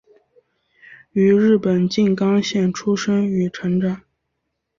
[1.11, 4.01] 于日本静冈县出生与成长。